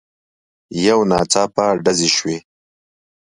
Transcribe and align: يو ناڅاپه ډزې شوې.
يو 0.85 0.99
ناڅاپه 1.09 1.65
ډزې 1.83 2.09
شوې. 2.17 2.37